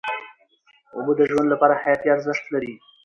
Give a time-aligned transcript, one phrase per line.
[0.95, 2.73] اوبه د ژوند لپاره حیاتي ارزښت لري.